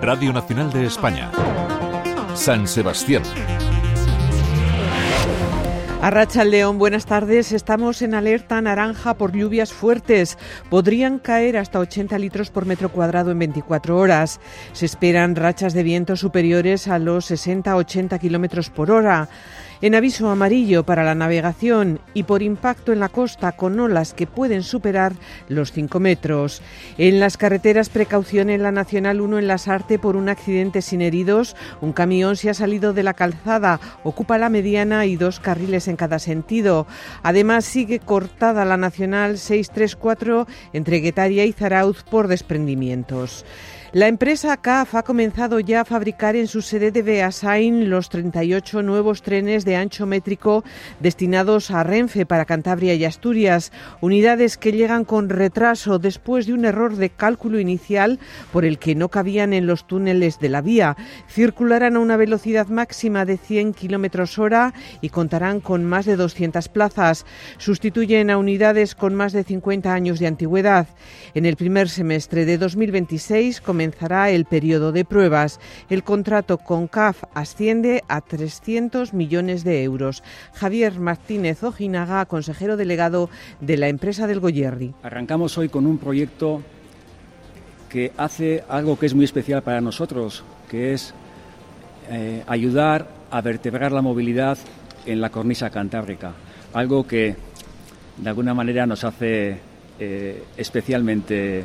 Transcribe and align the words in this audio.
Radio 0.00 0.32
Nacional 0.32 0.72
de 0.72 0.86
España. 0.86 1.30
San 2.34 2.66
Sebastián. 2.66 3.22
Arracha 6.02 6.42
León, 6.44 6.78
buenas 6.78 7.06
tardes. 7.06 7.52
Estamos 7.52 8.02
en 8.02 8.14
alerta 8.14 8.60
naranja 8.60 9.14
por 9.14 9.30
lluvias 9.30 9.72
fuertes. 9.72 10.36
Podrían 10.68 11.20
caer 11.20 11.56
hasta 11.56 11.78
80 11.78 12.18
litros 12.18 12.50
por 12.50 12.66
metro 12.66 12.88
cuadrado 12.88 13.30
en 13.30 13.38
24 13.38 13.96
horas. 13.96 14.40
Se 14.72 14.84
esperan 14.86 15.36
rachas 15.36 15.74
de 15.74 15.84
viento 15.84 16.16
superiores 16.16 16.88
a 16.88 16.98
los 16.98 17.30
60-80 17.30 18.18
kilómetros 18.18 18.68
por 18.68 18.90
hora 18.90 19.28
en 19.82 19.96
aviso 19.96 20.30
amarillo 20.30 20.84
para 20.84 21.02
la 21.02 21.16
navegación 21.16 22.00
y 22.14 22.22
por 22.22 22.40
impacto 22.40 22.92
en 22.92 23.00
la 23.00 23.08
costa 23.08 23.52
con 23.52 23.78
olas 23.80 24.14
que 24.14 24.28
pueden 24.28 24.62
superar 24.62 25.12
los 25.48 25.72
5 25.72 26.00
metros. 26.00 26.62
En 26.98 27.20
las 27.20 27.36
carreteras, 27.36 27.88
precaución 27.88 28.48
en 28.48 28.62
la 28.62 28.70
Nacional 28.70 29.20
1 29.20 29.40
en 29.40 29.48
Las 29.48 29.68
Arte 29.68 29.98
por 29.98 30.16
un 30.16 30.28
accidente 30.28 30.82
sin 30.82 31.02
heridos. 31.02 31.56
Un 31.80 31.92
camión 31.92 32.36
se 32.36 32.48
ha 32.48 32.54
salido 32.54 32.92
de 32.92 33.02
la 33.02 33.14
calzada, 33.14 33.80
ocupa 34.04 34.38
la 34.38 34.48
mediana 34.48 35.04
y 35.04 35.16
dos 35.16 35.40
carriles 35.40 35.88
en 35.88 35.96
cada 35.96 36.20
sentido. 36.20 36.86
Además, 37.24 37.64
sigue 37.64 37.98
cortada 37.98 38.64
la 38.64 38.76
Nacional 38.76 39.36
634 39.36 40.46
entre 40.72 41.00
Guetaria 41.00 41.44
y 41.44 41.52
Zarauz 41.52 42.04
por 42.04 42.28
desprendimientos. 42.28 43.44
La 43.92 44.08
empresa 44.08 44.56
CAF 44.56 44.94
ha 44.94 45.02
comenzado 45.02 45.60
ya 45.60 45.82
a 45.82 45.84
fabricar 45.84 46.34
en 46.34 46.48
su 46.48 46.62
sede 46.62 46.92
de 46.92 47.02
Beasain 47.02 47.90
los 47.90 48.08
38 48.08 48.82
nuevos 48.82 49.20
trenes 49.20 49.66
de 49.66 49.71
ancho 49.76 50.06
métrico 50.06 50.64
destinados 51.00 51.70
a 51.70 51.82
Renfe 51.82 52.26
para 52.26 52.44
Cantabria 52.44 52.94
y 52.94 53.04
Asturias, 53.04 53.72
unidades 54.00 54.56
que 54.56 54.72
llegan 54.72 55.04
con 55.04 55.28
retraso 55.28 55.98
después 55.98 56.46
de 56.46 56.54
un 56.54 56.64
error 56.64 56.96
de 56.96 57.10
cálculo 57.10 57.58
inicial 57.58 58.18
por 58.52 58.64
el 58.64 58.78
que 58.78 58.94
no 58.94 59.08
cabían 59.08 59.52
en 59.52 59.66
los 59.66 59.86
túneles 59.86 60.38
de 60.38 60.48
la 60.48 60.60
vía. 60.60 60.96
Circularán 61.28 61.96
a 61.96 62.00
una 62.00 62.16
velocidad 62.16 62.68
máxima 62.68 63.24
de 63.24 63.36
100 63.36 63.74
kilómetros 63.74 64.38
hora 64.38 64.74
y 65.00 65.08
contarán 65.08 65.60
con 65.60 65.84
más 65.84 66.06
de 66.06 66.16
200 66.16 66.68
plazas. 66.68 67.26
Sustituyen 67.58 68.30
a 68.30 68.38
unidades 68.38 68.94
con 68.94 69.14
más 69.14 69.32
de 69.32 69.44
50 69.44 69.92
años 69.92 70.18
de 70.18 70.26
antigüedad. 70.26 70.86
En 71.34 71.46
el 71.46 71.56
primer 71.56 71.88
semestre 71.88 72.44
de 72.44 72.58
2026 72.58 73.60
comenzará 73.60 74.30
el 74.30 74.44
periodo 74.44 74.92
de 74.92 75.04
pruebas. 75.04 75.60
El 75.88 76.02
contrato 76.02 76.58
con 76.58 76.88
CAF 76.88 77.24
asciende 77.34 78.02
a 78.08 78.20
300 78.20 79.12
millones 79.14 79.61
de 79.64 79.82
euros. 79.82 80.22
Javier 80.54 80.98
Martínez 80.98 81.62
Ojinaga, 81.62 82.24
consejero 82.26 82.76
delegado 82.76 83.30
de 83.60 83.76
la 83.76 83.88
empresa 83.88 84.26
del 84.26 84.40
Goyerri. 84.40 84.94
Arrancamos 85.02 85.56
hoy 85.58 85.68
con 85.68 85.86
un 85.86 85.98
proyecto 85.98 86.62
que 87.88 88.12
hace 88.16 88.64
algo 88.68 88.98
que 88.98 89.06
es 89.06 89.14
muy 89.14 89.24
especial 89.24 89.62
para 89.62 89.80
nosotros, 89.80 90.44
que 90.70 90.94
es 90.94 91.12
eh, 92.10 92.42
ayudar 92.46 93.06
a 93.30 93.40
vertebrar 93.40 93.92
la 93.92 94.02
movilidad 94.02 94.58
en 95.06 95.20
la 95.20 95.30
cornisa 95.30 95.70
cantábrica, 95.70 96.32
algo 96.72 97.06
que 97.06 97.36
de 98.16 98.28
alguna 98.28 98.54
manera 98.54 98.86
nos 98.86 99.04
hace 99.04 99.58
eh, 99.98 100.42
especialmente 100.56 101.64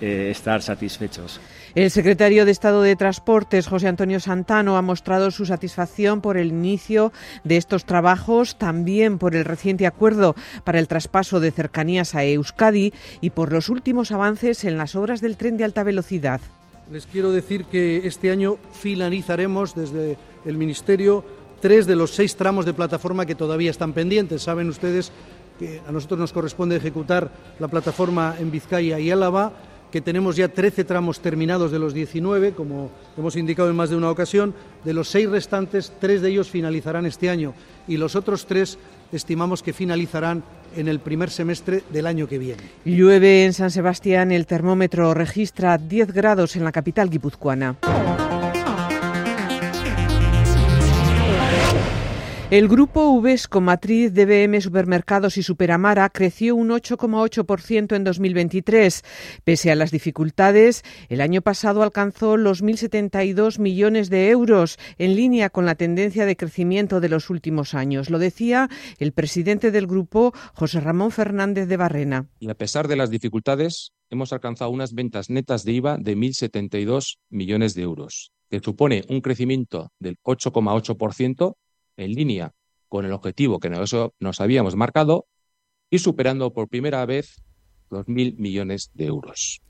eh, 0.00 0.30
estar 0.30 0.62
satisfechos. 0.62 1.40
El 1.74 1.90
secretario 1.90 2.44
de 2.44 2.50
Estado 2.50 2.82
de 2.82 2.96
Transportes, 2.96 3.66
José 3.66 3.88
Antonio 3.88 4.20
Santano, 4.20 4.76
ha 4.76 4.82
mostrado 4.82 5.30
su 5.30 5.46
satisfacción 5.46 6.20
por 6.20 6.36
el 6.36 6.48
inicio 6.48 7.12
de 7.44 7.56
estos 7.56 7.84
trabajos, 7.84 8.56
también 8.58 9.18
por 9.18 9.36
el 9.36 9.44
reciente 9.44 9.86
acuerdo 9.86 10.34
para 10.64 10.78
el 10.78 10.88
traspaso 10.88 11.40
de 11.40 11.50
cercanías 11.50 12.14
a 12.14 12.24
Euskadi 12.24 12.92
y 13.20 13.30
por 13.30 13.52
los 13.52 13.68
últimos 13.68 14.12
avances 14.12 14.64
en 14.64 14.78
las 14.78 14.94
obras 14.94 15.20
del 15.20 15.36
tren 15.36 15.56
de 15.56 15.64
alta 15.64 15.82
velocidad. 15.82 16.40
Les 16.90 17.06
quiero 17.06 17.32
decir 17.32 17.66
que 17.66 18.06
este 18.06 18.30
año 18.30 18.56
finalizaremos 18.72 19.74
desde 19.74 20.16
el 20.46 20.56
Ministerio 20.56 21.22
tres 21.60 21.86
de 21.86 21.96
los 21.96 22.12
seis 22.12 22.36
tramos 22.36 22.64
de 22.64 22.72
plataforma 22.72 23.26
que 23.26 23.34
todavía 23.34 23.70
están 23.70 23.92
pendientes. 23.92 24.42
Saben 24.42 24.68
ustedes 24.68 25.12
que 25.58 25.82
a 25.86 25.92
nosotros 25.92 26.18
nos 26.18 26.32
corresponde 26.32 26.76
ejecutar 26.76 27.30
la 27.58 27.68
plataforma 27.68 28.36
en 28.38 28.50
Vizcaya 28.50 28.98
y 28.98 29.10
Álava 29.10 29.52
que 29.90 30.00
tenemos 30.00 30.36
ya 30.36 30.48
13 30.48 30.84
tramos 30.84 31.20
terminados 31.20 31.72
de 31.72 31.78
los 31.78 31.94
19, 31.94 32.52
como 32.52 32.90
hemos 33.16 33.36
indicado 33.36 33.70
en 33.70 33.76
más 33.76 33.90
de 33.90 33.96
una 33.96 34.10
ocasión. 34.10 34.54
De 34.84 34.92
los 34.92 35.08
seis 35.08 35.28
restantes, 35.28 35.92
tres 36.00 36.22
de 36.22 36.30
ellos 36.30 36.50
finalizarán 36.50 37.06
este 37.06 37.30
año 37.30 37.54
y 37.86 37.96
los 37.96 38.14
otros 38.16 38.46
tres 38.46 38.78
estimamos 39.12 39.62
que 39.62 39.72
finalizarán 39.72 40.42
en 40.76 40.88
el 40.88 41.00
primer 41.00 41.30
semestre 41.30 41.82
del 41.90 42.06
año 42.06 42.28
que 42.28 42.38
viene. 42.38 42.62
Llueve 42.84 43.44
en 43.44 43.54
San 43.54 43.70
Sebastián, 43.70 44.32
el 44.32 44.46
termómetro 44.46 45.14
registra 45.14 45.78
10 45.78 46.12
grados 46.12 46.56
en 46.56 46.64
la 46.64 46.72
capital 46.72 47.08
guipuzcoana. 47.08 47.76
El 52.50 52.66
grupo 52.66 53.10
Uvesco, 53.10 53.60
matriz 53.60 54.14
de 54.14 54.24
BM 54.24 54.58
Supermercados 54.62 55.36
y 55.36 55.42
Superamara, 55.42 56.08
creció 56.08 56.56
un 56.56 56.70
8,8% 56.70 57.94
en 57.94 58.04
2023. 58.04 59.04
Pese 59.44 59.70
a 59.70 59.74
las 59.74 59.90
dificultades, 59.90 60.82
el 61.10 61.20
año 61.20 61.42
pasado 61.42 61.82
alcanzó 61.82 62.38
los 62.38 62.64
1.072 62.64 63.58
millones 63.58 64.08
de 64.08 64.30
euros, 64.30 64.78
en 64.96 65.14
línea 65.14 65.50
con 65.50 65.66
la 65.66 65.74
tendencia 65.74 66.24
de 66.24 66.38
crecimiento 66.38 67.00
de 67.00 67.10
los 67.10 67.28
últimos 67.28 67.74
años. 67.74 68.08
Lo 68.08 68.18
decía 68.18 68.70
el 68.98 69.12
presidente 69.12 69.70
del 69.70 69.86
grupo, 69.86 70.32
José 70.54 70.80
Ramón 70.80 71.10
Fernández 71.10 71.68
de 71.68 71.76
Barrena. 71.76 72.30
Y 72.40 72.48
a 72.48 72.54
pesar 72.54 72.88
de 72.88 72.96
las 72.96 73.10
dificultades, 73.10 73.92
hemos 74.08 74.32
alcanzado 74.32 74.70
unas 74.70 74.94
ventas 74.94 75.28
netas 75.28 75.64
de 75.64 75.72
IVA 75.72 75.98
de 75.98 76.16
1.072 76.16 77.18
millones 77.28 77.74
de 77.74 77.82
euros, 77.82 78.32
que 78.48 78.60
supone 78.60 79.04
un 79.10 79.20
crecimiento 79.20 79.92
del 79.98 80.16
8,8% 80.24 81.56
en 81.98 82.12
línea 82.14 82.54
con 82.88 83.04
el 83.04 83.12
objetivo 83.12 83.60
que 83.60 83.68
nos, 83.68 83.94
nos 84.18 84.40
habíamos 84.40 84.76
marcado 84.76 85.26
y 85.90 85.98
superando 85.98 86.52
por 86.52 86.68
primera 86.68 87.04
vez 87.04 87.42
los 87.90 88.08
mil 88.08 88.36
millones 88.38 88.90
de 88.94 89.06
euros. 89.06 89.60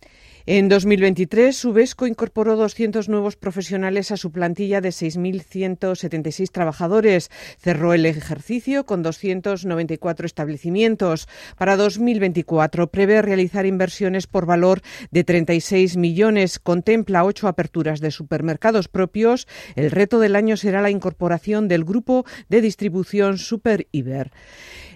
En 0.50 0.70
2023, 0.70 1.54
Subesco 1.54 2.06
incorporó 2.06 2.56
200 2.56 3.10
nuevos 3.10 3.36
profesionales 3.36 4.10
a 4.12 4.16
su 4.16 4.32
plantilla 4.32 4.80
de 4.80 4.88
6.176 4.88 6.50
trabajadores. 6.50 7.30
Cerró 7.58 7.92
el 7.92 8.06
ejercicio 8.06 8.86
con 8.86 9.02
294 9.02 10.24
establecimientos. 10.24 11.28
Para 11.58 11.76
2024 11.76 12.86
prevé 12.86 13.20
realizar 13.20 13.66
inversiones 13.66 14.26
por 14.26 14.46
valor 14.46 14.80
de 15.10 15.22
36 15.22 15.98
millones. 15.98 16.58
Contempla 16.58 17.24
ocho 17.24 17.46
aperturas 17.46 18.00
de 18.00 18.10
supermercados 18.10 18.88
propios. 18.88 19.46
El 19.76 19.90
reto 19.90 20.18
del 20.18 20.34
año 20.34 20.56
será 20.56 20.80
la 20.80 20.88
incorporación 20.88 21.68
del 21.68 21.84
grupo 21.84 22.24
de 22.48 22.62
distribución 22.62 23.36
Super 23.36 23.86
Iber. 23.92 24.32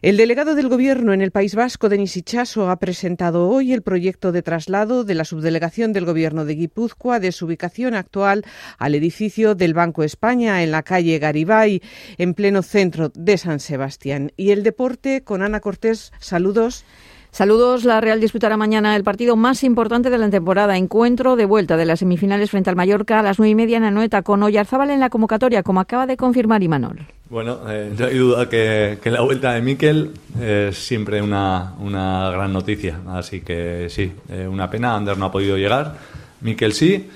El 0.00 0.16
delegado 0.16 0.54
del 0.54 0.68
Gobierno 0.68 1.12
en 1.12 1.20
el 1.20 1.30
País 1.30 1.54
Vasco, 1.54 1.88
Denis 1.88 2.16
Ichaso, 2.16 2.70
ha 2.70 2.78
presentado 2.80 3.48
hoy 3.48 3.72
el 3.72 3.82
proyecto 3.82 4.32
de 4.32 4.42
traslado 4.42 5.04
de 5.04 5.14
la 5.14 5.24
subdelegación 5.24 5.41
del 5.92 6.04
Gobierno 6.04 6.44
de 6.44 6.54
Guipúzcoa 6.54 7.20
de 7.20 7.32
su 7.32 7.46
ubicación 7.46 7.94
actual 7.94 8.44
al 8.78 8.94
edificio 8.94 9.54
del 9.54 9.74
Banco 9.74 10.02
España 10.02 10.62
en 10.62 10.70
la 10.70 10.82
calle 10.82 11.18
Garibay, 11.18 11.82
en 12.18 12.34
pleno 12.34 12.62
centro 12.62 13.10
de 13.14 13.36
San 13.36 13.60
Sebastián. 13.60 14.32
Y 14.36 14.50
el 14.50 14.62
deporte 14.62 15.22
con 15.22 15.42
Ana 15.42 15.60
Cortés. 15.60 16.12
Saludos. 16.18 16.84
Saludos. 17.32 17.84
La 17.84 17.98
Real 18.02 18.20
disputará 18.20 18.58
mañana 18.58 18.94
el 18.94 19.04
partido 19.04 19.36
más 19.36 19.64
importante 19.64 20.10
de 20.10 20.18
la 20.18 20.28
temporada. 20.28 20.76
Encuentro 20.76 21.34
de 21.34 21.46
vuelta 21.46 21.78
de 21.78 21.86
las 21.86 22.00
semifinales 22.00 22.50
frente 22.50 22.68
al 22.68 22.76
Mallorca 22.76 23.20
a 23.20 23.22
las 23.22 23.38
nueve 23.38 23.52
y 23.52 23.54
media 23.54 23.78
en 23.78 23.84
Anoeta 23.84 24.20
con 24.20 24.42
Oyarzábal 24.42 24.90
en 24.90 25.00
la 25.00 25.08
convocatoria, 25.08 25.62
como 25.62 25.80
acaba 25.80 26.06
de 26.06 26.18
confirmar 26.18 26.62
Imanol. 26.62 27.06
Bueno, 27.30 27.60
eh, 27.70 27.90
no 27.98 28.04
hay 28.04 28.18
duda 28.18 28.50
que, 28.50 28.98
la 29.06 29.22
vuelta 29.22 29.54
de 29.54 29.62
Miquel 29.62 30.10
es 30.38 30.76
siempre 30.76 31.22
una, 31.22 31.72
una 31.80 32.30
gran 32.30 32.52
noticia. 32.52 33.00
Así 33.08 33.40
que 33.40 33.86
sí, 33.88 34.12
eh, 34.28 34.46
una 34.46 34.68
pena. 34.68 34.94
Ander 34.94 35.16
no 35.16 35.24
ha 35.24 35.32
podido 35.32 35.56
llegar. 35.56 35.96
Miquel 36.42 36.74
sí. 36.74 37.08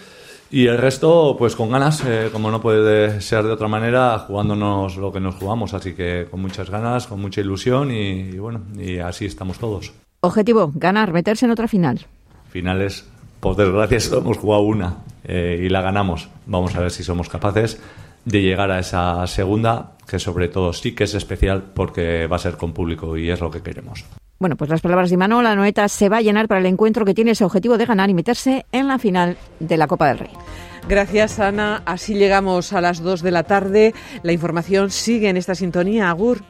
Y 0.51 0.67
el 0.67 0.79
resto, 0.79 1.37
pues 1.39 1.55
con 1.55 1.71
ganas, 1.71 2.03
eh, 2.07 2.31
como 2.33 2.51
no 2.51 2.63
puede 2.63 3.21
ser 3.21 3.45
de 3.45 3.51
otra 3.51 3.69
manera, 3.69 4.19
jugándonos 4.21 4.97
lo 4.97 5.13
que 5.13 5.21
nos 5.21 5.35
jugamos. 5.35 5.75
Así 5.75 5.93
que 5.93 6.27
con 6.31 6.41
muchas 6.41 6.71
ganas, 6.71 7.07
con 7.07 7.21
mucha 7.21 7.43
ilusión 7.43 7.91
y, 7.91 8.39
bueno, 8.39 8.63
y 8.79 8.97
así 8.97 9.27
estamos 9.27 9.59
todos. 9.59 9.93
Objetivo, 10.21 10.73
ganar, 10.75 11.13
meterse 11.13 11.47
en 11.47 11.53
otra 11.53 11.69
final. 11.69 12.07
Finales, 12.51 13.07
por 13.41 13.57
desgracia, 13.57 14.01
solo 14.01 14.23
hemos 14.23 14.39
jugado 14.39 14.63
una 14.63 14.99
eh, 15.25 15.63
y 15.65 15.69
la 15.69 15.83
ganamos. 15.83 16.29
Vamos 16.47 16.75
a 16.75 16.81
ver 16.81 16.91
si 16.91 17.05
somos 17.05 17.29
capaces 17.29 17.81
de 18.25 18.43
llegar 18.43 18.71
a 18.71 18.81
esa 18.81 19.27
segunda, 19.27 19.93
que 20.07 20.19
sobre 20.19 20.49
todo 20.49 20.73
sí 20.73 20.95
que 20.95 21.05
es 21.05 21.15
especial 21.15 21.63
porque 21.75 22.27
va 22.27 22.37
a 22.37 22.41
ser 22.41 22.57
con 22.57 22.73
público 22.73 23.17
y 23.17 23.31
es 23.31 23.41
lo 23.41 23.51
que 23.51 23.63
queremos. 23.63 24.05
Bueno, 24.39 24.57
pues 24.57 24.69
las 24.69 24.83
palabras 24.83 25.09
de 25.09 25.15
Imanol, 25.15 25.45
la 25.45 25.57
Noeta 25.57 25.89
se 25.89 26.11
va 26.11 26.19
a 26.19 26.23
llenar 26.23 26.47
para 26.47 26.61
el 26.61 26.67
encuentro 26.67 27.07
que 27.07 27.15
tiene 27.15 27.31
ese 27.31 27.45
objetivo 27.45 27.79
de 27.79 27.87
ganar 27.87 28.11
y 28.11 28.15
meterse 28.15 28.67
en 28.71 28.89
la 28.89 28.99
final 28.99 29.39
de 29.61 29.77
la 29.77 29.87
Copa 29.87 30.09
del 30.09 30.19
Rey. 30.19 30.31
Gracias, 30.89 31.41
Ana. 31.41 31.83
Así 31.87 32.15
llegamos 32.15 32.73
a 32.73 32.81
las 32.81 33.01
2 33.01 33.23
de 33.23 33.31
la 33.31 33.45
tarde. 33.45 33.95
La 34.23 34.33
información 34.33 34.91
sigue 34.91 35.29
en 35.29 35.37
esta 35.37 35.55
sintonía. 35.55 36.11
Agur. 36.11 36.43